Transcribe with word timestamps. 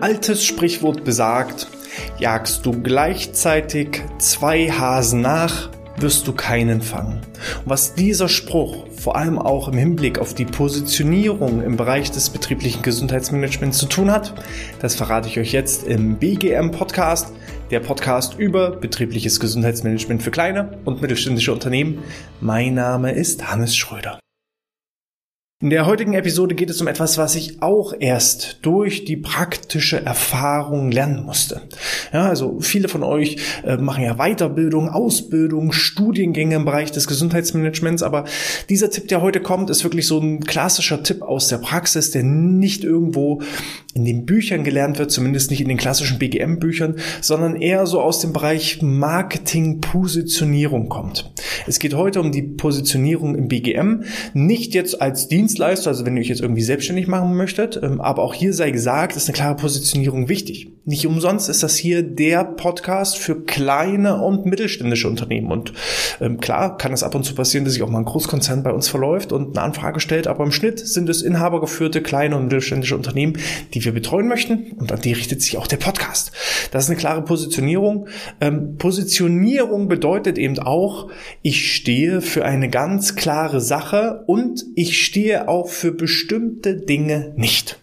altes 0.00 0.44
Sprichwort 0.44 1.04
besagt, 1.04 1.68
jagst 2.18 2.64
du 2.64 2.82
gleichzeitig 2.82 4.02
zwei 4.18 4.70
Hasen 4.70 5.20
nach, 5.20 5.70
wirst 5.98 6.28
du 6.28 6.32
keinen 6.32 6.80
fangen. 6.80 7.20
Und 7.64 7.70
was 7.70 7.94
dieser 7.94 8.28
Spruch 8.28 8.86
vor 8.92 9.16
allem 9.16 9.38
auch 9.38 9.68
im 9.68 9.76
Hinblick 9.76 10.18
auf 10.18 10.34
die 10.34 10.44
Positionierung 10.44 11.62
im 11.62 11.76
Bereich 11.76 12.10
des 12.12 12.30
betrieblichen 12.30 12.82
Gesundheitsmanagements 12.82 13.78
zu 13.78 13.86
tun 13.86 14.10
hat, 14.10 14.34
das 14.80 14.94
verrate 14.94 15.28
ich 15.28 15.40
euch 15.40 15.52
jetzt 15.52 15.86
im 15.86 16.16
BGM 16.16 16.70
Podcast, 16.70 17.32
der 17.70 17.80
Podcast 17.80 18.38
über 18.38 18.70
betriebliches 18.70 19.40
Gesundheitsmanagement 19.40 20.22
für 20.22 20.30
kleine 20.30 20.78
und 20.84 21.02
mittelständische 21.02 21.52
Unternehmen. 21.52 22.02
Mein 22.40 22.74
Name 22.74 23.12
ist 23.12 23.50
Hannes 23.50 23.76
Schröder. 23.76 24.20
In 25.60 25.70
der 25.70 25.86
heutigen 25.86 26.14
Episode 26.14 26.54
geht 26.54 26.70
es 26.70 26.80
um 26.80 26.86
etwas, 26.86 27.18
was 27.18 27.34
ich 27.34 27.60
auch 27.62 27.92
erst 27.98 28.60
durch 28.62 29.04
die 29.04 29.16
praktische 29.16 30.06
Erfahrung 30.06 30.92
lernen 30.92 31.24
musste. 31.24 31.62
Ja, 32.12 32.28
also 32.28 32.60
viele 32.60 32.86
von 32.86 33.02
euch 33.02 33.38
äh, 33.64 33.76
machen 33.76 34.04
ja 34.04 34.18
Weiterbildung, 34.18 34.88
Ausbildung, 34.88 35.72
Studiengänge 35.72 36.54
im 36.54 36.64
Bereich 36.64 36.92
des 36.92 37.08
Gesundheitsmanagements, 37.08 38.04
aber 38.04 38.26
dieser 38.68 38.88
Tipp, 38.88 39.08
der 39.08 39.20
heute 39.20 39.40
kommt, 39.40 39.68
ist 39.68 39.82
wirklich 39.82 40.06
so 40.06 40.20
ein 40.20 40.44
klassischer 40.44 41.02
Tipp 41.02 41.22
aus 41.22 41.48
der 41.48 41.58
Praxis, 41.58 42.12
der 42.12 42.22
nicht 42.22 42.84
irgendwo 42.84 43.42
in 43.94 44.04
den 44.04 44.26
Büchern 44.26 44.62
gelernt 44.62 45.00
wird, 45.00 45.10
zumindest 45.10 45.50
nicht 45.50 45.60
in 45.60 45.66
den 45.66 45.76
klassischen 45.76 46.20
BGM-Büchern, 46.20 47.00
sondern 47.20 47.56
eher 47.56 47.84
so 47.86 48.00
aus 48.00 48.20
dem 48.20 48.32
Bereich 48.32 48.80
Marketing-Positionierung 48.80 50.88
kommt. 50.88 51.32
Es 51.66 51.80
geht 51.80 51.94
heute 51.94 52.20
um 52.20 52.30
die 52.30 52.42
Positionierung 52.42 53.34
im 53.34 53.48
BGM, 53.48 54.04
nicht 54.34 54.74
jetzt 54.74 55.02
als 55.02 55.26
Dienstleister, 55.48 55.88
also 55.88 56.04
wenn 56.04 56.14
ihr 56.14 56.20
euch 56.20 56.28
jetzt 56.28 56.42
irgendwie 56.42 56.60
selbstständig 56.60 57.06
machen 57.06 57.34
möchtet, 57.34 57.80
ähm, 57.82 58.02
aber 58.02 58.22
auch 58.22 58.34
hier 58.34 58.52
sei 58.52 58.70
gesagt, 58.70 59.16
ist 59.16 59.28
eine 59.28 59.34
klare 59.34 59.56
Positionierung 59.56 60.28
wichtig. 60.28 60.70
Nicht 60.84 61.06
umsonst 61.06 61.48
ist 61.48 61.62
das 61.62 61.76
hier 61.76 62.02
der 62.02 62.44
Podcast 62.44 63.16
für 63.16 63.44
kleine 63.44 64.20
und 64.22 64.44
mittelständische 64.44 65.08
Unternehmen 65.08 65.50
und 65.50 65.72
ähm, 66.20 66.38
klar 66.38 66.76
kann 66.76 66.92
es 66.92 67.02
ab 67.02 67.14
und 67.14 67.24
zu 67.24 67.34
passieren, 67.34 67.64
dass 67.64 67.72
sich 67.72 67.82
auch 67.82 67.88
mal 67.88 68.00
ein 68.00 68.04
Großkonzern 68.04 68.62
bei 68.62 68.72
uns 68.72 68.88
verläuft 68.88 69.32
und 69.32 69.56
eine 69.56 69.64
Anfrage 69.64 70.00
stellt, 70.00 70.26
aber 70.26 70.44
im 70.44 70.52
Schnitt 70.52 70.80
sind 70.80 71.08
es 71.08 71.22
inhabergeführte 71.22 72.02
kleine 72.02 72.36
und 72.36 72.44
mittelständische 72.44 72.96
Unternehmen, 72.96 73.38
die 73.72 73.82
wir 73.82 73.92
betreuen 73.92 74.28
möchten 74.28 74.72
und 74.78 74.92
an 74.92 75.00
die 75.00 75.14
richtet 75.14 75.40
sich 75.40 75.56
auch 75.56 75.66
der 75.66 75.78
Podcast. 75.78 76.32
Das 76.72 76.84
ist 76.84 76.90
eine 76.90 76.98
klare 76.98 77.22
Positionierung. 77.22 78.08
Ähm, 78.42 78.76
Positionierung 78.76 79.88
bedeutet 79.88 80.36
eben 80.36 80.58
auch, 80.58 81.10
ich 81.40 81.72
stehe 81.72 82.20
für 82.20 82.44
eine 82.44 82.68
ganz 82.68 83.16
klare 83.16 83.62
Sache 83.62 84.24
und 84.26 84.64
ich 84.74 85.02
stehe 85.04 85.37
auch 85.46 85.68
für 85.68 85.92
bestimmte 85.92 86.74
Dinge 86.74 87.32
nicht. 87.36 87.78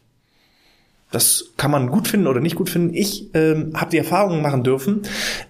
Das 1.11 1.53
kann 1.55 1.71
man 1.71 1.87
gut 1.89 2.09
finden 2.09 2.27
oder 2.27 2.41
nicht 2.41 2.55
gut 2.55 2.69
finden. 2.69 2.93
Ich 2.93 3.29
ähm, 3.35 3.71
habe 3.73 3.91
die 3.91 3.97
Erfahrung 3.97 4.41
machen 4.41 4.63
dürfen, 4.63 5.03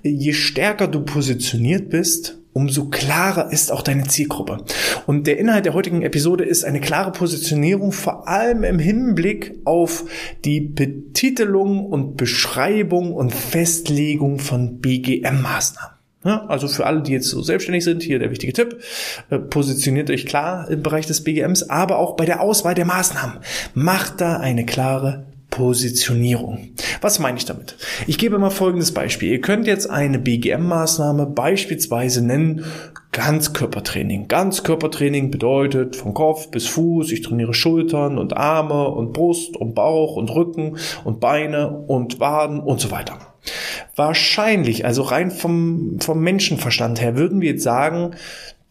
je 0.04 0.34
stärker 0.34 0.88
du 0.88 1.02
positioniert 1.02 1.90
bist, 1.90 2.38
umso 2.54 2.86
klarer 2.86 3.52
ist 3.52 3.72
auch 3.72 3.82
deine 3.82 4.04
Zielgruppe. 4.04 4.64
Und 5.08 5.26
der 5.28 5.40
Inhalt 5.40 5.66
der 5.66 5.74
heutigen 5.74 6.04
Episode 6.04 6.44
ist 6.44 6.66
eine 6.66 6.82
klare 6.82 7.12
Positionierung, 7.12 7.92
vor 7.92 8.28
allem 8.28 8.64
im 8.64 8.80
Hinblick 8.80 9.56
auf 9.66 10.06
die 10.46 10.62
Betitelung 10.62 11.86
und 11.86 12.16
Beschreibung 12.16 13.14
und 13.14 13.34
Festlegung 13.34 14.40
von 14.40 14.80
BGM-Maßnahmen. 14.82 15.95
Ja, 16.26 16.44
also 16.48 16.68
für 16.68 16.88
alle, 16.88 17.04
die 17.04 17.12
jetzt 17.12 17.30
so 17.30 17.44
selbstständig 17.44 17.84
sind, 17.84 18.02
hier 18.02 18.18
der 18.18 18.32
wichtige 18.32 18.52
Tipp, 18.52 18.82
äh, 19.30 19.38
positioniert 19.38 20.10
euch 20.10 20.26
klar 20.26 20.68
im 20.72 20.82
Bereich 20.82 21.06
des 21.06 21.24
BGMs, 21.24 21.70
aber 21.70 22.00
auch 22.00 22.16
bei 22.16 22.26
der 22.26 22.42
Auswahl 22.42 22.74
der 22.74 22.86
Maßnahmen. 22.86 23.38
Macht 23.76 24.22
da 24.22 24.38
eine 24.38 24.66
klare 24.66 25.28
Positionierung. 25.52 26.70
Was 27.00 27.20
meine 27.20 27.38
ich 27.38 27.46
damit? 27.46 27.78
Ich 28.08 28.18
gebe 28.18 28.40
mal 28.40 28.50
folgendes 28.50 28.92
Beispiel. 28.92 29.32
Ihr 29.32 29.40
könnt 29.40 29.68
jetzt 29.68 29.90
eine 29.90 30.18
BGM-Maßnahme 30.18 31.28
beispielsweise 31.28 32.26
nennen 32.26 32.66
Ganzkörpertraining. 33.12 34.28
Ganzkörpertraining 34.28 35.32
bedeutet 35.32 35.96
von 35.96 36.14
Kopf 36.14 36.50
bis 36.50 36.68
Fuß, 36.68 37.12
ich 37.12 37.22
trainiere 37.22 37.54
Schultern 37.54 38.18
und 38.18 38.36
Arme 38.36 38.90
und 38.90 39.14
Brust 39.14 39.56
und 39.56 39.76
Bauch 39.76 40.18
und 40.18 40.30
Rücken 40.30 40.78
und 41.06 41.22
Beine 41.22 41.70
und 41.70 42.20
Waden 42.20 42.60
und 42.60 42.82
so 42.82 42.92
weiter. 42.92 43.20
Wahrscheinlich, 43.96 44.86
also 44.86 45.04
rein 45.04 45.32
vom, 45.32 46.00
vom 46.00 46.20
Menschenverstand 46.22 47.00
her, 47.00 47.16
würden 47.16 47.40
wir 47.40 47.52
jetzt 47.52 47.64
sagen, 47.64 48.16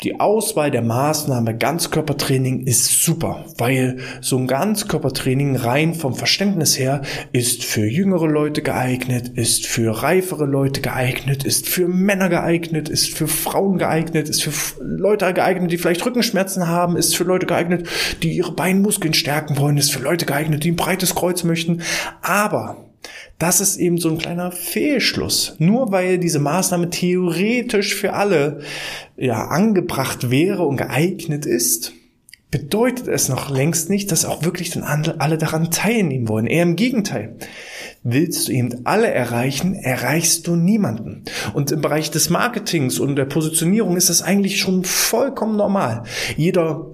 die 0.03 0.21
Auswahl 0.21 0.71
der 0.71 0.83
Maßnahme 0.83 1.57
Ganzkörpertraining 1.57 2.67
ist 2.67 3.03
super, 3.03 3.47
weil 3.57 4.01
so 4.21 4.37
ein 4.37 4.47
Ganzkörpertraining 4.47 5.57
rein 5.57 5.95
vom 5.95 6.15
Verständnis 6.15 6.79
her 6.79 7.03
ist 7.33 7.65
für 7.65 7.87
jüngere 7.87 8.27
Leute 8.27 8.61
geeignet, 8.61 9.29
ist 9.29 9.67
für 9.67 10.03
reifere 10.03 10.45
Leute 10.45 10.83
geeignet, 10.83 11.45
ist 11.45 11.69
für 11.69 11.89
Männer 11.89 12.29
geeignet, 12.29 12.89
ist 12.89 13.15
für 13.15 13.29
Frauen 13.29 13.79
geeignet, 13.79 14.29
ist 14.29 14.43
für 14.43 14.53
Leute 14.83 15.33
geeignet, 15.33 15.71
die 15.71 15.79
vielleicht 15.79 16.05
Rückenschmerzen 16.05 16.69
haben, 16.69 16.97
ist 16.97 17.17
für 17.17 17.25
Leute 17.25 17.47
geeignet, 17.47 17.89
die 18.23 18.37
ihre 18.37 18.53
Beinmuskeln 18.53 19.15
stärken 19.15 19.57
wollen, 19.57 19.79
ist 19.79 19.93
für 19.93 20.03
Leute 20.03 20.27
geeignet, 20.27 20.65
die 20.65 20.73
ein 20.73 20.77
breites 20.77 21.15
Kreuz 21.15 21.45
möchten. 21.45 21.83
Aber 22.21 22.84
das 23.45 23.61
ist 23.61 23.77
eben 23.77 23.99
so 23.99 24.09
ein 24.09 24.17
kleiner 24.17 24.53
Fehlschluss. 24.53 25.57
Nur 25.59 25.93
weil 25.93 26.17
diese 26.17 26.39
Maßnahme 26.39 26.89
theoretisch 26.89 27.95
für 27.95 28.15
alle 28.15 28.61
ja, 29.19 29.49
angebracht 29.49 30.31
wäre 30.31 30.65
und 30.65 30.79
geeignet 30.79 31.45
ist, 31.45 31.93
bedeutet 32.51 33.07
es 33.07 33.29
noch 33.29 33.51
längst 33.51 33.91
nicht, 33.91 34.11
dass 34.13 34.25
auch 34.25 34.45
wirklich 34.45 34.71
dann 34.71 34.83
alle 34.85 35.37
daran 35.37 35.71
teilnehmen 35.71 36.27
wollen. 36.27 36.47
Eher 36.47 36.63
im 36.63 36.75
Gegenteil. 36.75 37.37
Willst 38.03 38.49
du 38.49 38.53
eben 38.53 38.87
alle 38.87 39.11
erreichen, 39.11 39.75
erreichst 39.75 40.47
du 40.47 40.57
niemanden. 40.57 41.25
Und 41.53 41.71
im 41.71 41.83
Bereich 41.83 42.11
des 42.11 42.31
Marketings 42.31 42.99
und 42.99 43.17
der 43.17 43.27
Positionierung 43.27 43.99
ist 43.99 44.09
das 44.09 44.23
eigentlich 44.23 44.59
schon 44.59 44.85
vollkommen 44.85 45.57
normal. 45.57 46.05
Jeder 46.39 46.94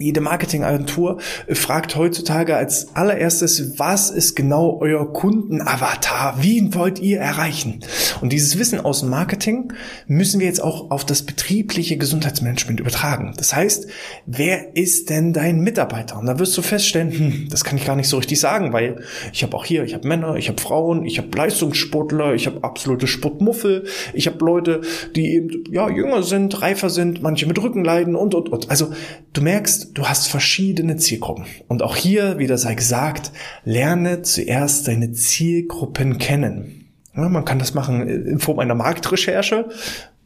jede 0.00 0.22
Marketingagentur 0.22 1.18
fragt 1.52 1.94
heutzutage 1.94 2.56
als 2.56 2.96
allererstes, 2.96 3.78
was 3.78 4.10
ist 4.10 4.34
genau 4.34 4.78
euer 4.80 5.12
Kundenavatar? 5.12 6.38
Wen 6.40 6.74
wollt 6.74 7.00
ihr 7.00 7.20
erreichen? 7.20 7.80
Und 8.22 8.32
dieses 8.32 8.58
Wissen 8.58 8.80
aus 8.80 9.00
dem 9.00 9.10
Marketing 9.10 9.74
müssen 10.06 10.40
wir 10.40 10.46
jetzt 10.46 10.62
auch 10.62 10.90
auf 10.90 11.04
das 11.04 11.22
betriebliche 11.22 11.98
Gesundheitsmanagement 11.98 12.80
übertragen. 12.80 13.34
Das 13.36 13.54
heißt, 13.54 13.88
wer 14.24 14.74
ist 14.74 15.10
denn 15.10 15.34
dein 15.34 15.60
Mitarbeiter? 15.60 16.18
Und 16.18 16.24
da 16.26 16.38
wirst 16.38 16.56
du 16.56 16.62
feststellen, 16.62 17.12
hm, 17.12 17.48
das 17.50 17.62
kann 17.62 17.76
ich 17.76 17.84
gar 17.84 17.96
nicht 17.96 18.08
so 18.08 18.16
richtig 18.16 18.40
sagen, 18.40 18.72
weil 18.72 19.02
ich 19.34 19.42
habe 19.42 19.54
auch 19.54 19.66
hier, 19.66 19.84
ich 19.84 19.92
habe 19.92 20.08
Männer, 20.08 20.36
ich 20.36 20.48
habe 20.48 20.60
Frauen, 20.60 21.04
ich 21.04 21.18
habe 21.18 21.28
Leistungssportler, 21.36 22.32
ich 22.32 22.46
habe 22.46 22.64
absolute 22.64 23.06
Sportmuffel, 23.06 23.84
ich 24.14 24.26
habe 24.26 24.42
Leute, 24.42 24.80
die 25.14 25.34
eben 25.34 25.64
ja 25.70 25.90
jünger 25.90 26.22
sind, 26.22 26.62
reifer 26.62 26.88
sind, 26.88 27.22
manche 27.22 27.46
mit 27.46 27.62
Rücken 27.62 27.84
leiden 27.84 28.16
und 28.16 28.34
und 28.34 28.48
und. 28.48 28.70
Also 28.70 28.92
du 29.34 29.42
merkst, 29.42 29.89
du 29.94 30.06
hast 30.06 30.28
verschiedene 30.28 30.96
Zielgruppen. 30.96 31.46
Und 31.68 31.82
auch 31.82 31.96
hier, 31.96 32.38
wieder 32.38 32.58
sei 32.58 32.74
gesagt, 32.74 33.32
lerne 33.64 34.22
zuerst 34.22 34.88
deine 34.88 35.12
Zielgruppen 35.12 36.18
kennen. 36.18 36.88
Ja, 37.14 37.28
man 37.28 37.44
kann 37.44 37.58
das 37.58 37.74
machen 37.74 38.08
in 38.08 38.38
Form 38.38 38.58
einer 38.58 38.74
Marktrecherche 38.74 39.68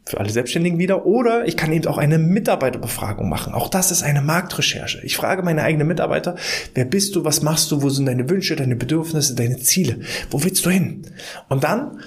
für 0.05 0.19
alle 0.19 0.29
Selbstständigen 0.29 0.77
wieder. 0.77 1.05
Oder 1.05 1.47
ich 1.47 1.57
kann 1.57 1.73
eben 1.73 1.87
auch 1.87 1.97
eine 1.97 2.19
Mitarbeiterbefragung 2.19 3.27
machen. 3.27 3.53
Auch 3.53 3.69
das 3.69 3.91
ist 3.91 4.03
eine 4.03 4.21
Marktrecherche. 4.21 5.01
Ich 5.03 5.17
frage 5.17 5.41
meine 5.41 5.63
eigenen 5.63 5.87
Mitarbeiter, 5.87 6.35
wer 6.75 6.85
bist 6.85 7.15
du, 7.15 7.25
was 7.25 7.41
machst 7.41 7.71
du, 7.71 7.81
wo 7.81 7.89
sind 7.89 8.05
deine 8.05 8.29
Wünsche, 8.29 8.55
deine 8.55 8.75
Bedürfnisse, 8.75 9.35
deine 9.35 9.57
Ziele? 9.57 10.01
Wo 10.29 10.43
willst 10.43 10.65
du 10.65 10.69
hin? 10.69 11.07
Und 11.49 11.63
dann 11.63 11.99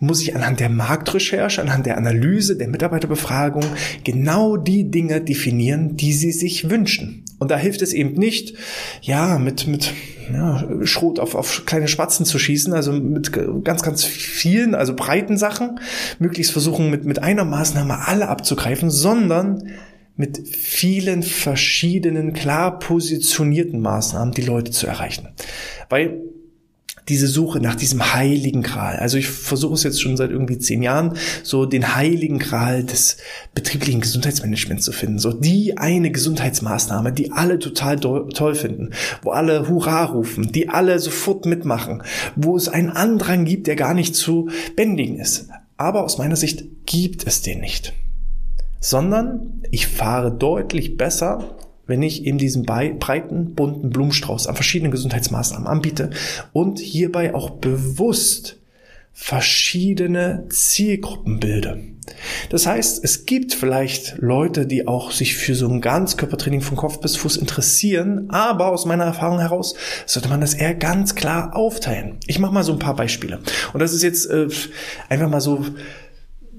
muss 0.00 0.22
ich 0.22 0.34
anhand 0.34 0.60
der 0.60 0.70
Marktrecherche, 0.70 1.62
anhand 1.62 1.86
der 1.86 1.98
Analyse, 1.98 2.56
der 2.56 2.68
Mitarbeiterbefragung 2.68 3.64
genau 4.02 4.56
die 4.56 4.90
Dinge 4.90 5.20
definieren, 5.20 5.96
die 5.96 6.12
sie 6.12 6.32
sich 6.32 6.70
wünschen. 6.70 7.24
Und 7.38 7.50
da 7.50 7.56
hilft 7.56 7.82
es 7.82 7.92
eben 7.92 8.14
nicht, 8.14 8.54
ja, 9.02 9.38
mit, 9.38 9.66
mit 9.66 9.92
ja, 10.32 10.66
Schrot 10.84 11.18
auf, 11.18 11.34
auf 11.34 11.64
kleine 11.66 11.88
Spatzen 11.88 12.26
zu 12.26 12.38
schießen, 12.38 12.72
also 12.72 12.92
mit 12.92 13.32
ganz, 13.64 13.82
ganz 13.82 14.04
vielen, 14.04 14.74
also 14.74 14.94
breiten 14.94 15.36
Sachen, 15.36 15.80
möglichst 16.18 16.52
versuchen, 16.52 16.90
mit, 16.90 17.04
mit 17.04 17.22
einer 17.22 17.44
Maßnahme 17.44 18.06
alle 18.06 18.28
abzugreifen, 18.28 18.90
sondern 18.90 19.70
mit 20.16 20.46
vielen 20.48 21.22
verschiedenen, 21.22 22.34
klar 22.34 22.78
positionierten 22.78 23.80
Maßnahmen 23.80 24.34
die 24.34 24.42
Leute 24.42 24.70
zu 24.70 24.86
erreichen. 24.86 25.28
Weil 25.88 26.20
diese 27.10 27.26
Suche 27.26 27.60
nach 27.60 27.74
diesem 27.74 28.14
heiligen 28.14 28.62
Gral. 28.62 28.96
Also 28.96 29.18
ich 29.18 29.28
versuche 29.28 29.74
es 29.74 29.82
jetzt 29.82 30.00
schon 30.00 30.16
seit 30.16 30.30
irgendwie 30.30 30.58
zehn 30.58 30.82
Jahren, 30.82 31.16
so 31.42 31.66
den 31.66 31.96
heiligen 31.96 32.38
Gral 32.38 32.84
des 32.84 33.16
betrieblichen 33.52 34.00
Gesundheitsmanagements 34.00 34.84
zu 34.84 34.92
finden. 34.92 35.18
So 35.18 35.32
die 35.32 35.76
eine 35.76 36.12
Gesundheitsmaßnahme, 36.12 37.12
die 37.12 37.32
alle 37.32 37.58
total 37.58 37.98
toll 37.98 38.54
finden, 38.54 38.90
wo 39.22 39.30
alle 39.30 39.68
Hurra 39.68 40.04
rufen, 40.04 40.52
die 40.52 40.68
alle 40.68 40.98
sofort 41.00 41.46
mitmachen, 41.46 42.04
wo 42.36 42.56
es 42.56 42.68
einen 42.68 42.90
Andrang 42.90 43.44
gibt, 43.44 43.66
der 43.66 43.76
gar 43.76 43.92
nicht 43.92 44.14
zu 44.14 44.48
bändigen 44.76 45.18
ist. 45.18 45.48
Aber 45.76 46.04
aus 46.04 46.16
meiner 46.16 46.36
Sicht 46.36 46.86
gibt 46.86 47.26
es 47.26 47.42
den 47.42 47.60
nicht. 47.60 47.92
Sondern 48.78 49.62
ich 49.72 49.88
fahre 49.88 50.30
deutlich 50.30 50.96
besser 50.96 51.56
wenn 51.90 52.02
ich 52.02 52.24
eben 52.24 52.38
diesen 52.38 52.62
breiten, 52.64 53.54
bunten 53.54 53.90
Blumenstrauß 53.90 54.46
an 54.46 54.54
verschiedenen 54.54 54.92
Gesundheitsmaßnahmen 54.92 55.66
anbiete 55.66 56.10
und 56.52 56.78
hierbei 56.78 57.34
auch 57.34 57.50
bewusst 57.50 58.56
verschiedene 59.12 60.46
Zielgruppen 60.48 61.40
bilde. 61.40 61.82
Das 62.48 62.66
heißt, 62.66 63.04
es 63.04 63.26
gibt 63.26 63.54
vielleicht 63.54 64.18
Leute, 64.18 64.66
die 64.66 64.88
auch 64.88 65.10
sich 65.10 65.36
für 65.36 65.54
so 65.54 65.68
ein 65.68 65.80
Ganzkörpertraining 65.80 66.60
von 66.60 66.76
Kopf 66.76 67.00
bis 67.00 67.16
Fuß 67.16 67.36
interessieren, 67.36 68.30
aber 68.30 68.68
aus 68.68 68.86
meiner 68.86 69.04
Erfahrung 69.04 69.40
heraus 69.40 69.74
sollte 70.06 70.28
man 70.28 70.40
das 70.40 70.54
eher 70.54 70.74
ganz 70.74 71.14
klar 71.14 71.54
aufteilen. 71.54 72.18
Ich 72.26 72.38
mache 72.38 72.54
mal 72.54 72.64
so 72.64 72.72
ein 72.72 72.78
paar 72.78 72.96
Beispiele. 72.96 73.40
Und 73.72 73.80
das 73.80 73.92
ist 73.92 74.02
jetzt 74.02 74.26
äh, 74.26 74.48
einfach 75.08 75.28
mal 75.28 75.40
so 75.40 75.64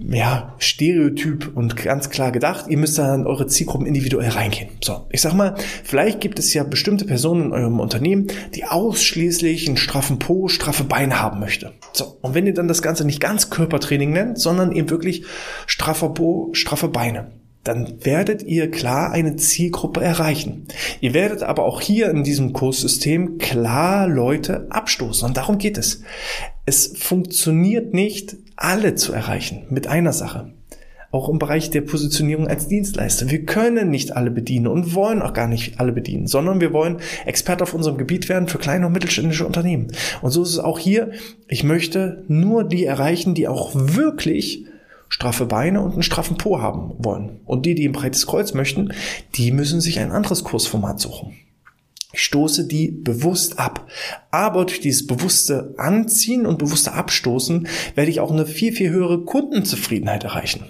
ja, 0.09 0.55
Stereotyp 0.57 1.51
und 1.55 1.75
ganz 1.75 2.09
klar 2.09 2.31
gedacht. 2.31 2.65
Ihr 2.67 2.77
müsst 2.77 2.97
da 2.97 3.13
in 3.13 3.27
eure 3.27 3.47
Zielgruppen 3.47 3.85
individuell 3.85 4.29
reingehen. 4.29 4.69
So, 4.83 5.05
ich 5.09 5.21
sag 5.21 5.33
mal, 5.33 5.55
vielleicht 5.83 6.21
gibt 6.21 6.39
es 6.39 6.53
ja 6.53 6.63
bestimmte 6.63 7.05
Personen 7.05 7.45
in 7.45 7.51
eurem 7.53 7.79
Unternehmen, 7.79 8.27
die 8.55 8.65
ausschließlich 8.65 9.67
einen 9.67 9.77
straffen 9.77 10.19
Po, 10.19 10.47
straffe 10.47 10.83
Beine 10.83 11.21
haben 11.21 11.39
möchte. 11.39 11.73
So, 11.93 12.17
und 12.21 12.33
wenn 12.33 12.47
ihr 12.47 12.53
dann 12.53 12.67
das 12.67 12.81
Ganze 12.81 13.05
nicht 13.05 13.19
ganz 13.19 13.49
Körpertraining 13.49 14.11
nennt, 14.11 14.39
sondern 14.39 14.71
eben 14.71 14.89
wirklich 14.89 15.25
straffer 15.67 16.09
Po, 16.09 16.49
straffe 16.53 16.87
Beine, 16.87 17.31
dann 17.63 18.03
werdet 18.03 18.41
ihr 18.41 18.71
klar 18.71 19.11
eine 19.11 19.35
Zielgruppe 19.35 20.01
erreichen. 20.01 20.67
Ihr 20.99 21.13
werdet 21.13 21.43
aber 21.43 21.63
auch 21.63 21.79
hier 21.79 22.09
in 22.09 22.23
diesem 22.23 22.53
Kurssystem 22.53 23.37
klar 23.37 24.07
Leute 24.07 24.67
abstoßen. 24.71 25.27
Und 25.27 25.37
darum 25.37 25.59
geht 25.59 25.77
es. 25.77 26.01
Es 26.65 26.93
funktioniert 26.97 27.93
nicht, 27.93 28.37
alle 28.63 28.95
zu 28.95 29.13
erreichen 29.13 29.63
mit 29.69 29.87
einer 29.87 30.13
Sache. 30.13 30.53
Auch 31.11 31.27
im 31.27 31.39
Bereich 31.39 31.69
der 31.71 31.81
Positionierung 31.81 32.47
als 32.47 32.69
Dienstleister. 32.69 33.29
Wir 33.29 33.45
können 33.45 33.89
nicht 33.89 34.15
alle 34.15 34.31
bedienen 34.31 34.67
und 34.67 34.95
wollen 34.95 35.21
auch 35.21 35.33
gar 35.33 35.47
nicht 35.47 35.77
alle 35.77 35.91
bedienen, 35.91 36.27
sondern 36.27 36.61
wir 36.61 36.71
wollen 36.71 36.99
Experte 37.25 37.63
auf 37.63 37.73
unserem 37.73 37.97
Gebiet 37.97 38.29
werden 38.29 38.47
für 38.47 38.59
kleine 38.59 38.87
und 38.87 38.93
mittelständische 38.93 39.45
Unternehmen. 39.45 39.87
Und 40.21 40.31
so 40.31 40.43
ist 40.43 40.51
es 40.51 40.59
auch 40.59 40.79
hier. 40.79 41.11
Ich 41.49 41.65
möchte 41.65 42.23
nur 42.29 42.63
die 42.63 42.85
erreichen, 42.85 43.33
die 43.33 43.49
auch 43.49 43.71
wirklich 43.73 44.67
straffe 45.09 45.47
Beine 45.47 45.81
und 45.81 45.93
einen 45.93 46.03
straffen 46.03 46.37
Po 46.37 46.61
haben 46.61 46.93
wollen. 46.99 47.41
Und 47.45 47.65
die, 47.65 47.75
die 47.75 47.89
ein 47.89 47.91
breites 47.91 48.25
Kreuz 48.25 48.53
möchten, 48.53 48.93
die 49.35 49.51
müssen 49.51 49.81
sich 49.81 49.99
ein 49.99 50.11
anderes 50.11 50.45
Kursformat 50.45 51.01
suchen. 51.01 51.33
Ich 52.13 52.23
stoße 52.23 52.67
die 52.67 52.91
bewusst 52.91 53.59
ab. 53.59 53.87
Aber 54.31 54.65
durch 54.65 54.79
dieses 54.81 55.07
bewusste 55.07 55.73
Anziehen 55.77 56.45
und 56.45 56.59
bewusste 56.59 56.93
Abstoßen 56.93 57.67
werde 57.95 58.11
ich 58.11 58.19
auch 58.19 58.31
eine 58.31 58.45
viel, 58.45 58.73
viel 58.73 58.89
höhere 58.89 59.23
Kundenzufriedenheit 59.23 60.23
erreichen. 60.23 60.65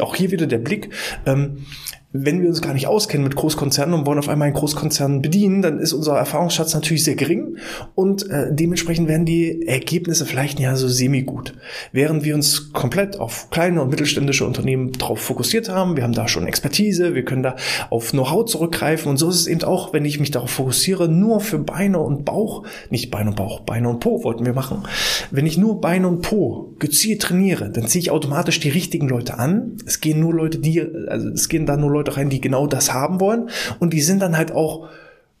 Auch 0.00 0.14
hier 0.14 0.30
wieder 0.30 0.46
der 0.46 0.58
Blick. 0.58 0.90
Ähm, 1.26 1.66
wenn 2.12 2.42
wir 2.42 2.48
uns 2.48 2.60
gar 2.60 2.74
nicht 2.74 2.86
auskennen 2.86 3.24
mit 3.24 3.36
Großkonzernen 3.36 3.94
und 3.94 4.06
wollen 4.06 4.18
auf 4.18 4.28
einmal 4.28 4.46
einen 4.46 4.56
Großkonzern 4.56 5.22
bedienen, 5.22 5.62
dann 5.62 5.78
ist 5.78 5.92
unser 5.92 6.16
Erfahrungsschatz 6.16 6.74
natürlich 6.74 7.04
sehr 7.04 7.14
gering 7.14 7.56
und 7.94 8.28
äh, 8.28 8.48
dementsprechend 8.50 9.08
werden 9.08 9.24
die 9.24 9.66
Ergebnisse 9.66 10.26
vielleicht 10.26 10.60
ja 10.60 10.76
so 10.76 10.88
semi-gut. 10.88 11.54
Während 11.92 12.24
wir 12.24 12.34
uns 12.34 12.72
komplett 12.72 13.18
auf 13.18 13.50
kleine 13.50 13.82
und 13.82 13.90
mittelständische 13.90 14.46
Unternehmen 14.46 14.92
drauf 14.92 15.20
fokussiert 15.20 15.68
haben, 15.68 15.96
wir 15.96 16.04
haben 16.04 16.12
da 16.12 16.28
schon 16.28 16.46
Expertise, 16.46 17.14
wir 17.14 17.24
können 17.24 17.42
da 17.42 17.56
auf 17.88 18.10
Know-how 18.10 18.44
zurückgreifen 18.44 19.08
und 19.10 19.16
so 19.16 19.30
ist 19.30 19.36
es 19.36 19.46
eben 19.46 19.62
auch, 19.62 19.92
wenn 19.92 20.04
ich 20.04 20.20
mich 20.20 20.30
darauf 20.30 20.50
fokussiere, 20.50 21.08
nur 21.08 21.40
für 21.40 21.58
Beine 21.58 21.98
und 21.98 22.24
Bauch, 22.24 22.64
nicht 22.90 23.10
Beine 23.10 23.30
und 23.30 23.36
Bauch, 23.36 23.60
Beine 23.60 23.88
und 23.88 24.00
Po 24.00 24.22
wollten 24.22 24.44
wir 24.44 24.52
machen. 24.52 24.82
Wenn 25.30 25.46
ich 25.46 25.56
nur 25.56 25.80
Beine 25.80 26.08
und 26.08 26.20
Po 26.20 26.74
gezielt 26.78 27.22
trainiere, 27.22 27.70
dann 27.70 27.86
ziehe 27.86 28.00
ich 28.00 28.10
automatisch 28.10 28.60
die 28.60 28.68
richtigen 28.68 29.08
Leute 29.08 29.38
an. 29.38 29.76
Es 29.86 30.00
gehen 30.00 30.20
nur 30.20 30.34
Leute, 30.34 30.58
die, 30.58 30.82
also 31.08 31.28
es 31.28 31.48
gehen 31.48 31.64
da 31.64 31.76
nur 31.76 31.90
Leute 31.90 32.01
Leute 32.02 32.16
rein, 32.16 32.30
die 32.30 32.40
genau 32.40 32.66
das 32.66 32.92
haben 32.92 33.20
wollen 33.20 33.50
und 33.78 33.92
die 33.92 34.00
sind 34.00 34.20
dann 34.20 34.36
halt 34.36 34.52
auch 34.52 34.88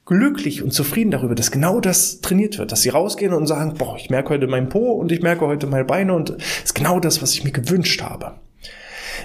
glücklich 0.06 0.62
und 0.62 0.72
zufrieden 0.72 1.10
darüber, 1.10 1.34
dass 1.34 1.50
genau 1.50 1.80
das 1.80 2.20
trainiert 2.20 2.58
wird, 2.58 2.72
dass 2.72 2.82
sie 2.82 2.88
rausgehen 2.88 3.32
und 3.32 3.46
sagen, 3.46 3.74
boah, 3.78 3.96
ich 3.96 4.10
merke 4.10 4.30
heute 4.30 4.46
mein 4.46 4.68
Po 4.68 4.92
und 4.92 5.12
ich 5.12 5.22
merke 5.22 5.46
heute 5.46 5.66
meine 5.66 5.84
Beine 5.84 6.14
und 6.14 6.30
es 6.30 6.64
ist 6.64 6.74
genau 6.74 7.00
das, 7.00 7.22
was 7.22 7.34
ich 7.34 7.44
mir 7.44 7.52
gewünscht 7.52 8.02
habe. 8.02 8.34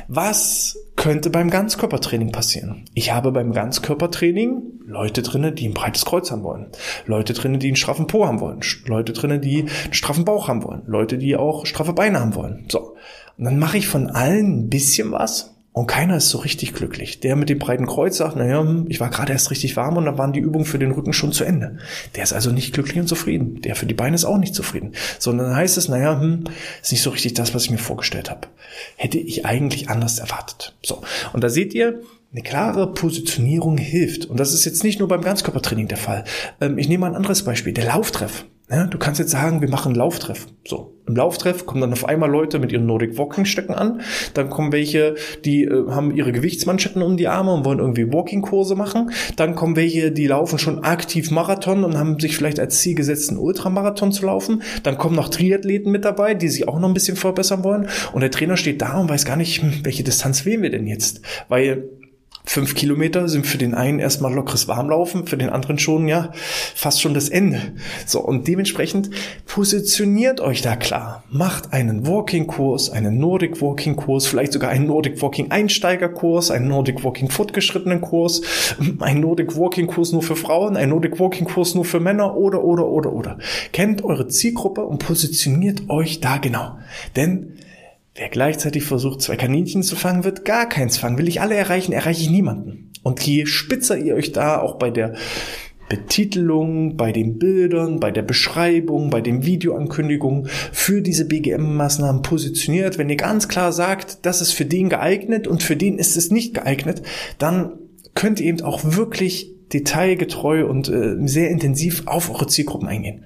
Was 0.07 0.77
könnte 0.95 1.29
beim 1.29 1.49
Ganzkörpertraining 1.49 2.31
passieren? 2.31 2.85
Ich 2.93 3.11
habe 3.11 3.31
beim 3.31 3.51
Ganzkörpertraining 3.51 4.61
Leute 4.85 5.21
drinne, 5.21 5.51
die 5.51 5.67
ein 5.67 5.73
breites 5.73 6.05
Kreuz 6.05 6.31
haben 6.31 6.43
wollen, 6.43 6.67
Leute 7.05 7.33
drinne, 7.33 7.57
die 7.57 7.67
einen 7.67 7.75
straffen 7.75 8.07
Po 8.07 8.25
haben 8.25 8.39
wollen, 8.39 8.61
Leute 8.85 9.13
drinne, 9.13 9.39
die 9.39 9.59
einen 9.59 9.93
straffen 9.93 10.25
Bauch 10.25 10.47
haben 10.47 10.63
wollen, 10.63 10.83
Leute, 10.85 11.17
die 11.17 11.35
auch 11.35 11.65
straffe 11.65 11.93
Beine 11.93 12.19
haben 12.19 12.35
wollen. 12.35 12.65
So. 12.71 12.95
Und 13.37 13.45
dann 13.45 13.59
mache 13.59 13.77
ich 13.77 13.87
von 13.87 14.09
allen 14.09 14.59
ein 14.59 14.69
bisschen 14.69 15.11
was 15.11 15.56
und 15.77 15.87
keiner 15.87 16.17
ist 16.17 16.29
so 16.29 16.39
richtig 16.39 16.73
glücklich. 16.73 17.19
Der 17.19 17.35
mit 17.35 17.49
dem 17.49 17.59
breiten 17.59 17.85
Kreuz 17.85 18.17
sagt, 18.17 18.35
naja, 18.35 18.65
ich 18.87 18.99
war 18.99 19.09
gerade 19.09 19.33
erst 19.33 19.51
richtig 19.51 19.75
warm 19.75 19.97
und 19.97 20.05
dann 20.05 20.17
waren 20.17 20.33
die 20.33 20.39
Übungen 20.39 20.65
für 20.65 20.79
den 20.79 20.91
Rücken 20.91 21.13
schon 21.13 21.31
zu 21.31 21.43
Ende. 21.43 21.77
Der 22.15 22.23
ist 22.23 22.33
also 22.33 22.51
nicht 22.51 22.73
glücklich 22.73 22.99
und 22.99 23.07
zufrieden. 23.07 23.61
Der 23.61 23.75
für 23.75 23.85
die 23.85 23.93
Beine 23.93 24.15
ist 24.15 24.25
auch 24.25 24.37
nicht 24.37 24.55
zufrieden. 24.55 24.93
Sondern 25.19 25.47
dann 25.47 25.55
heißt 25.55 25.77
es, 25.77 25.87
naja, 25.87 26.19
hm, 26.19 26.45
ist 26.81 26.91
nicht 26.91 27.03
so 27.03 27.11
richtig 27.11 27.35
das, 27.35 27.53
was 27.53 27.65
ich 27.65 27.71
mir 27.71 27.77
vorgestellt 27.77 28.29
habe. 28.29 28.47
Hätte 28.95 29.19
ich 29.19 29.45
eigentlich 29.45 29.89
anders 29.89 30.19
erwartet. 30.19 30.75
So. 30.83 31.01
Und 31.33 31.43
da 31.43 31.49
seht 31.49 31.73
ihr, 31.73 32.01
eine 32.31 32.41
klare 32.41 32.93
Positionierung 32.93 33.77
hilft. 33.77 34.25
Und 34.25 34.39
das 34.39 34.53
ist 34.53 34.65
jetzt 34.65 34.83
nicht 34.83 34.99
nur 34.99 35.07
beim 35.07 35.21
Ganzkörpertraining 35.21 35.87
der 35.87 35.97
Fall. 35.97 36.23
Ähm, 36.59 36.77
ich 36.77 36.89
nehme 36.89 37.01
mal 37.01 37.11
ein 37.11 37.15
anderes 37.15 37.43
Beispiel. 37.43 37.73
Der 37.73 37.85
Lauftreff. 37.85 38.45
Ja, 38.69 38.85
du 38.85 38.97
kannst 38.97 39.19
jetzt 39.19 39.31
sagen, 39.31 39.61
wir 39.61 39.69
machen 39.69 39.95
Lauftreff. 39.95 40.45
So, 40.67 40.97
im 41.07 41.15
Lauftreff 41.15 41.65
kommen 41.65 41.79
dann 41.79 41.93
auf 41.93 42.03
einmal 42.03 42.29
Leute 42.29 42.59
mit 42.59 42.73
ihren 42.73 42.85
Nordic 42.85 43.17
Walking 43.17 43.45
Stöcken 43.45 43.73
an. 43.73 44.01
Dann 44.33 44.49
kommen 44.49 44.73
welche, 44.73 45.15
die 45.45 45.63
äh, 45.63 45.89
haben 45.89 46.13
ihre 46.13 46.33
Gewichtsmanschetten 46.33 47.01
um 47.01 47.15
die 47.15 47.29
Arme 47.29 47.53
und 47.53 47.63
wollen 47.63 47.79
irgendwie 47.79 48.11
Walking 48.11 48.41
Kurse 48.41 48.75
machen. 48.75 49.11
Dann 49.37 49.55
kommen 49.55 49.77
welche, 49.77 50.11
die 50.11 50.27
laufen 50.27 50.59
schon 50.59 50.83
aktiv 50.83 51.31
Marathon 51.31 51.85
und 51.85 51.97
haben 51.97 52.19
sich 52.19 52.35
vielleicht 52.35 52.59
als 52.59 52.79
Ziel 52.79 52.95
gesetzt, 52.95 53.29
einen 53.29 53.39
Ultramarathon 53.39 54.11
zu 54.11 54.25
laufen. 54.25 54.61
Dann 54.83 54.97
kommen 54.97 55.15
noch 55.15 55.29
Triathleten 55.29 55.89
mit 55.89 56.03
dabei, 56.03 56.33
die 56.33 56.49
sich 56.49 56.67
auch 56.67 56.77
noch 56.77 56.89
ein 56.89 56.93
bisschen 56.93 57.15
verbessern 57.15 57.63
wollen. 57.63 57.87
Und 58.11 58.19
der 58.19 58.31
Trainer 58.31 58.57
steht 58.57 58.81
da 58.81 58.99
und 58.99 59.09
weiß 59.09 59.23
gar 59.23 59.37
nicht, 59.37 59.63
welche 59.85 60.03
Distanz 60.03 60.43
wählen 60.43 60.61
wir 60.61 60.71
denn 60.71 60.87
jetzt? 60.87 61.21
Weil 61.47 61.87
Fünf 62.49 62.75
Kilometer 62.75 63.27
sind 63.27 63.45
für 63.45 63.57
den 63.57 63.73
einen 63.73 63.99
erstmal 63.99 64.33
lockeres 64.33 64.69
Warmlaufen, 64.69 65.27
für 65.27 65.35
den 65.35 65.49
anderen 65.49 65.77
schon, 65.79 66.07
ja, 66.07 66.31
fast 66.75 67.01
schon 67.01 67.13
das 67.13 67.27
Ende. 67.27 67.73
So, 68.05 68.21
und 68.21 68.47
dementsprechend 68.47 69.09
positioniert 69.45 70.39
euch 70.39 70.61
da 70.61 70.77
klar. 70.77 71.25
Macht 71.29 71.73
einen 71.73 72.07
Walking-Kurs, 72.07 72.89
einen 72.89 73.17
Nordic 73.19 73.61
Walking-Kurs, 73.61 74.27
vielleicht 74.27 74.53
sogar 74.53 74.69
einen 74.69 74.87
Nordic 74.87 75.21
Walking-Einsteiger-Kurs, 75.21 76.49
einen 76.49 76.69
Nordic 76.69 77.03
Walking 77.03 77.29
fortgeschrittenen 77.29 77.99
Kurs, 77.99 78.41
einen 79.01 79.19
Nordic 79.19 79.57
Walking-Kurs 79.57 80.13
nur 80.13 80.23
für 80.23 80.37
Frauen, 80.37 80.77
einen 80.77 80.91
Nordic 80.91 81.19
Walking-Kurs 81.19 81.75
nur 81.75 81.83
für 81.83 81.99
Männer 81.99 82.37
oder, 82.37 82.63
oder, 82.63 82.87
oder, 82.87 83.11
oder. 83.11 83.39
Kennt 83.73 84.05
eure 84.05 84.29
Zielgruppe 84.29 84.85
und 84.85 84.99
positioniert 85.05 85.89
euch 85.89 86.21
da 86.21 86.37
genau. 86.37 86.77
Denn 87.17 87.57
Wer 88.17 88.29
gleichzeitig 88.29 88.83
versucht, 88.83 89.21
zwei 89.21 89.35
Kaninchen 89.35 89.83
zu 89.83 89.95
fangen, 89.95 90.23
wird 90.23 90.43
gar 90.43 90.67
keins 90.67 90.97
fangen. 90.97 91.19
Will 91.19 91.27
ich 91.27 91.39
alle 91.39 91.53
erreichen, 91.53 91.93
erreiche 91.93 92.23
ich 92.23 92.31
niemanden. 92.31 92.91
Und 93.03 93.21
je 93.21 93.45
spitzer 93.45 93.95
ihr 93.95 94.15
euch 94.15 94.31
da 94.31 94.59
auch 94.59 94.79
bei 94.79 94.89
der 94.89 95.13
Betitelung, 95.87 96.97
bei 96.97 97.11
den 97.11 97.37
Bildern, 97.37 97.99
bei 97.99 98.09
der 98.09 98.23
Beschreibung, 98.23 99.11
bei 99.11 99.21
den 99.21 99.45
Videoankündigungen 99.45 100.47
für 100.47 101.03
diese 101.03 101.25
BGM-Maßnahmen 101.25 102.23
positioniert, 102.23 102.97
wenn 102.97 103.09
ihr 103.09 103.17
ganz 103.17 103.47
klar 103.47 103.71
sagt, 103.71 104.25
das 104.25 104.41
ist 104.41 104.51
für 104.51 104.65
den 104.65 104.89
geeignet 104.89 105.47
und 105.47 105.61
für 105.61 105.75
den 105.75 105.99
ist 105.99 106.17
es 106.17 106.31
nicht 106.31 106.55
geeignet, 106.55 107.03
dann 107.37 107.73
könnt 108.15 108.39
ihr 108.39 108.47
eben 108.47 108.61
auch 108.61 108.81
wirklich 108.83 109.53
detailgetreu 109.71 110.65
und 110.65 110.89
äh, 110.89 111.15
sehr 111.27 111.51
intensiv 111.51 112.07
auf 112.07 112.31
eure 112.31 112.47
Zielgruppen 112.47 112.87
eingehen 112.87 113.25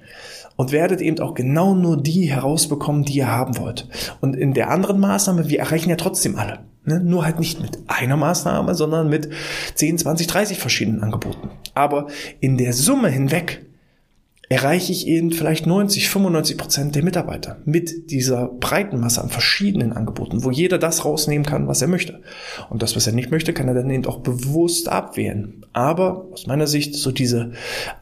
und 0.55 0.71
werdet 0.71 1.01
eben 1.01 1.19
auch 1.19 1.33
genau 1.33 1.73
nur 1.73 2.01
die 2.01 2.29
herausbekommen, 2.29 3.03
die 3.03 3.17
ihr 3.17 3.31
haben 3.31 3.57
wollt. 3.57 3.87
Und 4.21 4.35
in 4.35 4.53
der 4.53 4.69
anderen 4.69 4.99
Maßnahme, 4.99 5.49
wir 5.49 5.59
erreichen 5.59 5.89
ja 5.89 5.95
trotzdem 5.95 6.37
alle. 6.37 6.59
Ne? 6.85 6.99
Nur 6.99 7.25
halt 7.25 7.39
nicht 7.39 7.61
mit 7.61 7.79
einer 7.87 8.17
Maßnahme, 8.17 8.75
sondern 8.75 9.09
mit 9.09 9.29
10, 9.75 9.99
20, 9.99 10.27
30 10.27 10.59
verschiedenen 10.59 11.03
Angeboten. 11.03 11.49
Aber 11.73 12.07
in 12.39 12.57
der 12.57 12.73
Summe 12.73 13.09
hinweg 13.09 13.65
erreiche 14.51 14.91
ich 14.91 15.07
eben 15.07 15.31
vielleicht 15.31 15.65
90, 15.65 16.09
95 16.09 16.57
Prozent 16.57 16.95
der 16.95 17.05
Mitarbeiter 17.05 17.61
mit 17.63 18.11
dieser 18.11 18.47
breiten 18.47 18.99
Masse 18.99 19.21
an 19.21 19.29
verschiedenen 19.29 19.93
Angeboten, 19.93 20.43
wo 20.43 20.51
jeder 20.51 20.77
das 20.77 21.05
rausnehmen 21.05 21.45
kann, 21.45 21.69
was 21.69 21.81
er 21.81 21.87
möchte. 21.87 22.19
Und 22.69 22.81
das, 22.81 22.97
was 22.97 23.07
er 23.07 23.13
nicht 23.13 23.31
möchte, 23.31 23.53
kann 23.53 23.69
er 23.69 23.75
dann 23.75 23.89
eben 23.89 24.05
auch 24.07 24.19
bewusst 24.19 24.89
abwählen. 24.89 25.65
Aber 25.71 26.25
aus 26.33 26.47
meiner 26.47 26.67
Sicht 26.67 26.95
so 26.95 27.13
diese 27.13 27.53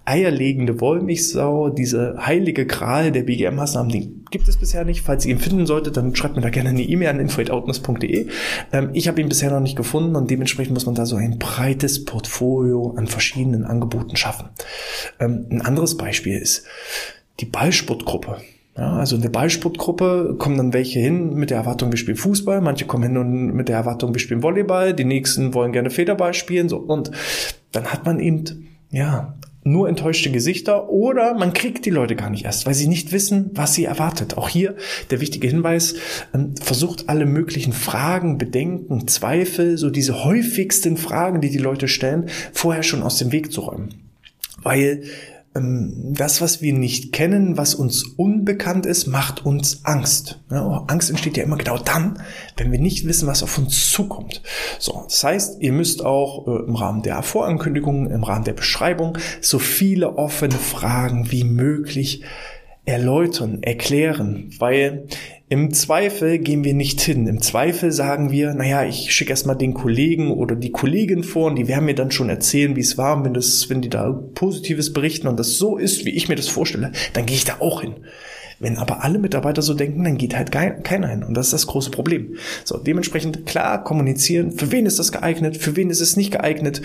eierlegende 0.05 0.81
Wollmilchsau, 0.81 1.69
diese 1.69 2.15
heilige 2.17 2.65
Gral 2.65 3.11
der 3.11 3.25
BGM-Maßnahmen, 3.25 3.91
die 3.91 4.11
gibt 4.31 4.47
es 4.47 4.57
bisher 4.57 4.85
nicht. 4.85 5.01
Falls 5.01 5.25
ihr 5.25 5.33
ihn 5.33 5.39
finden 5.39 5.65
solltet, 5.65 5.97
dann 5.97 6.15
schreibt 6.15 6.35
mir 6.35 6.41
da 6.41 6.49
gerne 6.49 6.69
eine 6.69 6.83
E-Mail 6.83 7.09
an 7.09 7.19
info.outness.de. 7.19 8.27
Ähm, 8.71 8.89
ich 8.93 9.07
habe 9.07 9.21
ihn 9.21 9.29
bisher 9.29 9.51
noch 9.51 9.59
nicht 9.59 9.75
gefunden 9.75 10.15
und 10.15 10.29
dementsprechend 10.29 10.73
muss 10.73 10.85
man 10.85 10.95
da 10.95 11.05
so 11.05 11.15
ein 11.15 11.39
breites 11.39 12.05
Portfolio 12.05 12.93
an 12.95 13.07
verschiedenen 13.07 13.65
Angeboten 13.65 14.15
schaffen. 14.15 14.49
Ähm, 15.19 15.45
ein 15.49 15.61
anderes 15.61 15.97
Beispiel 15.97 16.37
ist 16.37 16.65
die 17.39 17.45
Ballsportgruppe. 17.45 18.37
Ja, 18.77 18.93
also 18.93 19.17
in 19.17 19.21
der 19.21 19.29
Ballsportgruppe 19.29 20.35
kommen 20.37 20.57
dann 20.57 20.71
welche 20.73 20.99
hin 20.99 21.33
mit 21.33 21.49
der 21.49 21.57
Erwartung, 21.57 21.91
wir 21.91 21.97
spielen 21.97 22.15
Fußball, 22.15 22.61
manche 22.61 22.85
kommen 22.85 23.03
hin 23.03 23.17
und 23.17 23.53
mit 23.53 23.67
der 23.67 23.75
Erwartung, 23.75 24.13
wir 24.13 24.19
spielen 24.19 24.41
Volleyball, 24.41 24.93
die 24.93 25.03
nächsten 25.03 25.53
wollen 25.53 25.73
gerne 25.73 25.89
Federball 25.89 26.33
spielen, 26.33 26.69
so 26.69 26.77
und 26.77 27.11
dann 27.73 27.87
hat 27.87 28.05
man 28.05 28.21
eben 28.21 28.69
ja 28.89 29.35
nur 29.69 29.87
enttäuschte 29.89 30.31
Gesichter 30.31 30.89
oder 30.89 31.33
man 31.33 31.53
kriegt 31.53 31.85
die 31.85 31.89
Leute 31.89 32.15
gar 32.15 32.29
nicht 32.29 32.45
erst, 32.45 32.65
weil 32.65 32.73
sie 32.73 32.87
nicht 32.87 33.11
wissen, 33.11 33.51
was 33.53 33.73
sie 33.73 33.85
erwartet. 33.85 34.37
Auch 34.37 34.49
hier 34.49 34.75
der 35.09 35.21
wichtige 35.21 35.47
Hinweis, 35.47 35.95
ähm, 36.33 36.55
versucht 36.61 37.09
alle 37.09 37.25
möglichen 37.25 37.73
Fragen, 37.73 38.37
Bedenken, 38.37 39.07
Zweifel, 39.07 39.77
so 39.77 39.89
diese 39.89 40.23
häufigsten 40.23 40.97
Fragen, 40.97 41.41
die 41.41 41.49
die 41.49 41.57
Leute 41.57 41.87
stellen, 41.87 42.29
vorher 42.53 42.83
schon 42.83 43.03
aus 43.03 43.17
dem 43.17 43.31
Weg 43.31 43.51
zu 43.51 43.61
räumen. 43.61 43.95
Weil 44.61 45.03
das, 45.53 46.41
was 46.41 46.61
wir 46.61 46.73
nicht 46.73 47.11
kennen, 47.11 47.57
was 47.57 47.73
uns 47.73 48.03
unbekannt 48.03 48.85
ist, 48.85 49.07
macht 49.07 49.45
uns 49.45 49.83
Angst. 49.83 50.39
Ja, 50.51 50.85
Angst 50.87 51.09
entsteht 51.09 51.37
ja 51.37 51.43
immer 51.43 51.57
genau 51.57 51.77
dann, 51.77 52.21
wenn 52.57 52.71
wir 52.71 52.79
nicht 52.79 53.07
wissen, 53.07 53.27
was 53.27 53.41
auf 53.41 53.57
uns 53.57 53.91
zukommt. 53.91 54.43
So, 54.77 55.01
das 55.05 55.23
heißt, 55.23 55.61
ihr 55.61 55.71
müsst 55.71 56.05
auch 56.05 56.47
äh, 56.47 56.65
im 56.67 56.75
Rahmen 56.75 57.01
der 57.01 57.23
Vorankündigung, 57.23 58.11
im 58.11 58.23
Rahmen 58.23 58.45
der 58.45 58.53
Beschreibung 58.53 59.17
so 59.41 59.57
viele 59.57 60.17
offene 60.17 60.55
Fragen 60.55 61.31
wie 61.31 61.43
möglich 61.43 62.23
erläutern, 62.85 63.63
erklären, 63.63 64.51
weil 64.59 65.07
im 65.49 65.73
Zweifel 65.73 66.37
gehen 66.37 66.63
wir 66.63 66.75
nicht 66.75 67.01
hin. 67.01 67.25
Im 67.25 67.41
Zweifel 67.41 67.91
sagen 67.91 68.31
wir, 68.31 68.53
naja, 68.53 68.85
ich 68.85 69.11
schicke 69.11 69.31
erstmal 69.31 69.57
den 69.57 69.73
Kollegen 69.73 70.29
oder 70.31 70.55
die 70.55 70.71
Kollegin 70.71 71.23
vor 71.23 71.47
und 71.47 71.55
die 71.55 71.67
werden 71.67 71.85
mir 71.85 71.95
dann 71.95 72.11
schon 72.11 72.29
erzählen, 72.29 72.75
wie 72.75 72.81
es 72.81 72.99
war. 72.99 73.17
Und 73.17 73.25
wenn, 73.25 73.33
das, 73.33 73.67
wenn 73.67 73.81
die 73.81 73.89
da 73.89 74.11
Positives 74.11 74.93
berichten 74.93 75.27
und 75.27 75.39
das 75.39 75.57
so 75.57 75.77
ist, 75.77 76.05
wie 76.05 76.11
ich 76.11 76.29
mir 76.29 76.35
das 76.35 76.49
vorstelle, 76.49 76.91
dann 77.13 77.25
gehe 77.25 77.35
ich 77.35 77.45
da 77.45 77.57
auch 77.61 77.81
hin. 77.81 77.95
Wenn 78.59 78.77
aber 78.77 79.03
alle 79.03 79.19
Mitarbeiter 79.19 79.61
so 79.61 79.73
denken, 79.73 80.03
dann 80.03 80.17
geht 80.17 80.35
halt 80.35 80.51
keiner 80.51 81.07
hin. 81.07 81.23
Und 81.23 81.33
das 81.33 81.47
ist 81.47 81.53
das 81.53 81.67
große 81.67 81.91
Problem. 81.91 82.35
So, 82.65 82.77
dementsprechend 82.77 83.45
klar 83.45 83.83
kommunizieren. 83.83 84.51
Für 84.51 84.71
wen 84.71 84.85
ist 84.85 84.99
das 84.99 85.13
geeignet? 85.13 85.57
Für 85.57 85.77
wen 85.77 85.89
ist 85.89 86.01
es 86.01 86.17
nicht 86.17 86.31
geeignet? 86.31 86.81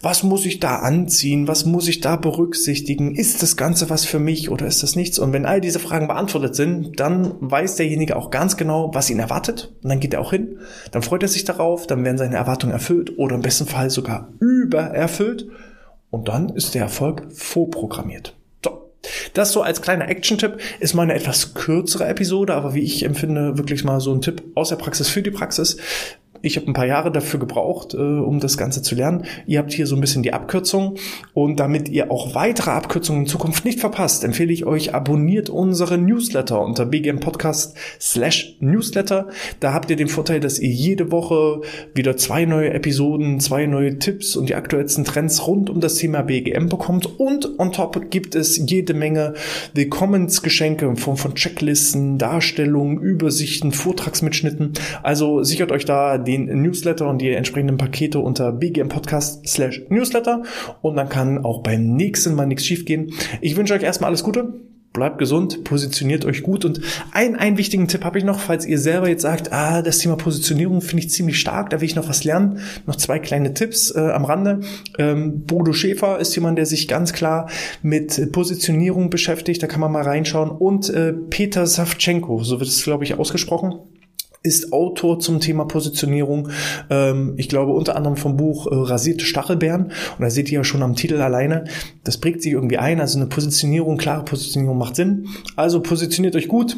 Was 0.00 0.24
muss 0.24 0.44
ich 0.46 0.58
da 0.58 0.76
anziehen? 0.76 1.46
Was 1.46 1.64
muss 1.64 1.86
ich 1.86 2.00
da 2.00 2.16
berücksichtigen? 2.16 3.14
Ist 3.14 3.42
das 3.42 3.56
Ganze 3.56 3.88
was 3.88 4.04
für 4.04 4.18
mich 4.18 4.50
oder 4.50 4.66
ist 4.66 4.82
das 4.82 4.96
nichts? 4.96 5.20
Und 5.20 5.32
wenn 5.32 5.46
all 5.46 5.60
diese 5.60 5.78
Fragen 5.78 6.08
beantwortet 6.08 6.56
sind, 6.56 6.98
dann 6.98 7.34
weiß 7.40 7.76
derjenige 7.76 8.16
auch 8.16 8.30
ganz 8.30 8.56
genau, 8.56 8.90
was 8.92 9.08
ihn 9.08 9.20
erwartet. 9.20 9.72
Und 9.82 9.90
dann 9.90 10.00
geht 10.00 10.14
er 10.14 10.20
auch 10.20 10.32
hin. 10.32 10.58
Dann 10.90 11.02
freut 11.02 11.22
er 11.22 11.28
sich 11.28 11.44
darauf. 11.44 11.86
Dann 11.86 12.04
werden 12.04 12.18
seine 12.18 12.36
Erwartungen 12.36 12.72
erfüllt 12.72 13.16
oder 13.16 13.36
im 13.36 13.42
besten 13.42 13.66
Fall 13.66 13.90
sogar 13.90 14.32
übererfüllt. 14.40 15.46
Und 16.10 16.28
dann 16.28 16.48
ist 16.48 16.74
der 16.74 16.82
Erfolg 16.82 17.28
vorprogrammiert. 17.32 18.36
Das 19.34 19.52
so 19.52 19.62
als 19.62 19.82
kleiner 19.82 20.08
Action-Tipp 20.08 20.58
ist 20.80 20.94
mal 20.94 21.02
eine 21.02 21.14
etwas 21.14 21.54
kürzere 21.54 22.06
Episode, 22.06 22.54
aber 22.54 22.74
wie 22.74 22.82
ich 22.82 23.04
empfinde, 23.04 23.58
wirklich 23.58 23.84
mal 23.84 24.00
so 24.00 24.12
ein 24.12 24.20
Tipp 24.20 24.42
aus 24.54 24.68
der 24.68 24.76
Praxis 24.76 25.08
für 25.08 25.22
die 25.22 25.30
Praxis. 25.30 25.76
Ich 26.42 26.56
habe 26.56 26.66
ein 26.66 26.72
paar 26.72 26.86
Jahre 26.86 27.12
dafür 27.12 27.38
gebraucht, 27.38 27.94
äh, 27.94 27.96
um 27.96 28.40
das 28.40 28.58
Ganze 28.58 28.82
zu 28.82 28.94
lernen. 28.96 29.24
Ihr 29.46 29.60
habt 29.60 29.72
hier 29.72 29.86
so 29.86 29.94
ein 29.94 30.00
bisschen 30.00 30.24
die 30.24 30.32
Abkürzung 30.32 30.96
und 31.34 31.60
damit 31.60 31.88
ihr 31.88 32.10
auch 32.10 32.34
weitere 32.34 32.72
Abkürzungen 32.72 33.22
in 33.22 33.28
Zukunft 33.28 33.64
nicht 33.64 33.80
verpasst, 33.80 34.24
empfehle 34.24 34.52
ich 34.52 34.66
euch, 34.66 34.94
abonniert 34.94 35.48
unsere 35.48 35.98
Newsletter 35.98 36.60
unter 36.60 36.84
BGM 36.84 37.20
Podcast 37.20 37.76
slash 38.00 38.56
Newsletter. 38.60 39.28
Da 39.60 39.72
habt 39.72 39.88
ihr 39.90 39.96
den 39.96 40.08
Vorteil, 40.08 40.40
dass 40.40 40.58
ihr 40.58 40.70
jede 40.70 41.12
Woche 41.12 41.60
wieder 41.94 42.16
zwei 42.16 42.44
neue 42.44 42.72
Episoden, 42.72 43.38
zwei 43.38 43.66
neue 43.66 43.98
Tipps 43.98 44.34
und 44.34 44.48
die 44.48 44.56
aktuellsten 44.56 45.04
Trends 45.04 45.46
rund 45.46 45.70
um 45.70 45.80
das 45.80 45.94
Thema 45.94 46.22
BGM 46.22 46.68
bekommt 46.68 47.20
und 47.20 47.58
on 47.60 47.70
top 47.72 48.10
gibt 48.10 48.34
es 48.34 48.56
jede 48.68 48.94
Menge 48.94 49.34
Willkommensgeschenke 49.74 50.86
in 50.86 50.96
Form 50.96 51.16
von 51.16 51.36
Checklisten, 51.36 52.18
Darstellungen, 52.18 52.98
Übersichten, 52.98 53.70
Vortragsmitschnitten. 53.70 54.72
Also 55.02 55.44
sichert 55.44 55.70
euch 55.70 55.84
da 55.84 56.18
den 56.18 56.31
den 56.32 56.62
Newsletter 56.62 57.08
und 57.08 57.18
die 57.18 57.30
entsprechenden 57.30 57.76
Pakete 57.76 58.18
unter 58.18 58.52
BGM 58.52 58.88
Podcast 58.88 59.46
slash 59.46 59.82
Newsletter 59.88 60.42
und 60.80 60.96
dann 60.96 61.08
kann 61.08 61.44
auch 61.44 61.62
beim 61.62 61.94
nächsten 61.94 62.34
Mal 62.34 62.46
nichts 62.46 62.64
schiefgehen. 62.64 63.12
Ich 63.40 63.56
wünsche 63.56 63.74
euch 63.74 63.82
erstmal 63.82 64.08
alles 64.08 64.22
Gute. 64.22 64.54
Bleibt 64.92 65.16
gesund, 65.16 65.64
positioniert 65.64 66.26
euch 66.26 66.42
gut 66.42 66.66
und 66.66 66.82
ein, 67.12 67.34
einen 67.34 67.56
wichtigen 67.56 67.88
Tipp 67.88 68.04
habe 68.04 68.18
ich 68.18 68.24
noch, 68.24 68.38
falls 68.38 68.66
ihr 68.66 68.78
selber 68.78 69.08
jetzt 69.08 69.22
sagt, 69.22 69.50
ah, 69.50 69.80
das 69.80 69.96
Thema 69.96 70.16
Positionierung 70.16 70.82
finde 70.82 71.04
ich 71.04 71.10
ziemlich 71.10 71.40
stark, 71.40 71.70
da 71.70 71.80
will 71.80 71.86
ich 71.86 71.96
noch 71.96 72.10
was 72.10 72.24
lernen. 72.24 72.58
Noch 72.86 72.96
zwei 72.96 73.18
kleine 73.18 73.54
Tipps 73.54 73.90
äh, 73.90 74.00
am 74.00 74.26
Rande. 74.26 74.60
Ähm, 74.98 75.44
Bodo 75.46 75.72
Schäfer 75.72 76.18
ist 76.18 76.34
jemand, 76.34 76.58
der 76.58 76.66
sich 76.66 76.88
ganz 76.88 77.14
klar 77.14 77.48
mit 77.80 78.32
Positionierung 78.32 79.08
beschäftigt, 79.08 79.62
da 79.62 79.66
kann 79.66 79.80
man 79.80 79.92
mal 79.92 80.02
reinschauen. 80.02 80.50
Und 80.50 80.90
äh, 80.90 81.14
Peter 81.14 81.66
Savchenko, 81.66 82.42
so 82.42 82.60
wird 82.60 82.68
es, 82.68 82.84
glaube 82.84 83.04
ich, 83.04 83.18
ausgesprochen 83.18 83.76
ist 84.42 84.72
Autor 84.72 85.20
zum 85.20 85.40
Thema 85.40 85.64
Positionierung. 85.64 86.48
Ähm, 86.90 87.34
ich 87.36 87.48
glaube 87.48 87.72
unter 87.72 87.96
anderem 87.96 88.16
vom 88.16 88.36
Buch 88.36 88.66
äh, 88.66 88.74
Rasierte 88.74 89.24
Stachelbeeren. 89.24 89.86
Und 89.86 90.20
da 90.20 90.28
seht 90.30 90.50
ihr 90.50 90.58
ja 90.58 90.64
schon 90.64 90.82
am 90.82 90.96
Titel 90.96 91.20
alleine, 91.20 91.64
das 92.04 92.18
prägt 92.18 92.42
sich 92.42 92.52
irgendwie 92.52 92.78
ein. 92.78 93.00
Also 93.00 93.18
eine 93.18 93.28
Positionierung, 93.28 93.96
klare 93.96 94.24
Positionierung 94.24 94.78
macht 94.78 94.96
Sinn. 94.96 95.28
Also 95.56 95.80
positioniert 95.80 96.36
euch 96.36 96.48
gut 96.48 96.76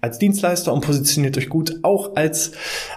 als 0.00 0.18
Dienstleister 0.18 0.72
und 0.72 0.80
positioniert 0.82 1.36
euch 1.38 1.48
gut 1.48 1.78
auch 1.82 2.16
als 2.16 2.50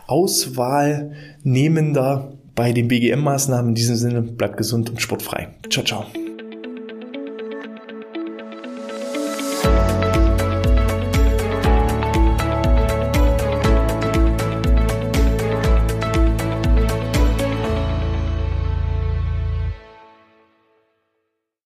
Auswahlnehmender 0.07 2.33
bei 2.55 2.73
den 2.73 2.87
BGM-Maßnahmen. 2.89 3.69
In 3.69 3.75
diesem 3.75 3.95
Sinne 3.95 4.21
bleibt 4.21 4.57
gesund 4.57 4.89
und 4.89 4.99
sportfrei. 5.01 5.49
Ciao, 5.69 5.85
ciao. 5.85 6.05